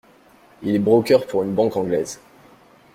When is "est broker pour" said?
0.73-1.43